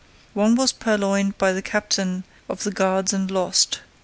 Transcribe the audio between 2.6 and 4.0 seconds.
the guards and lost.